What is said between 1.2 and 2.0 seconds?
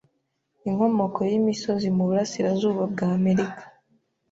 y'imisozi